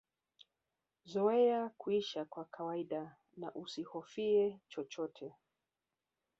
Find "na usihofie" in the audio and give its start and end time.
3.37-4.59